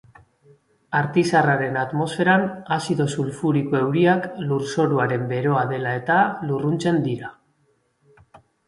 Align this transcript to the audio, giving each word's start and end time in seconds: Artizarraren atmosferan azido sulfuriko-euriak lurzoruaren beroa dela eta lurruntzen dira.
Artizarraren 0.99 1.77
atmosferan 1.81 2.47
azido 2.77 3.07
sulfuriko-euriak 3.17 4.27
lurzoruaren 4.53 5.31
beroa 5.35 5.71
dela 5.77 5.95
eta 6.03 6.19
lurruntzen 6.51 7.01
dira. 7.11 7.33